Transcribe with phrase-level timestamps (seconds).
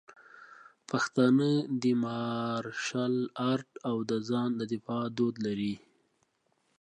[0.89, 1.49] پښتانه
[1.81, 3.15] د مارشل
[3.51, 5.73] آرټ او د ځان د دفاع دود لري.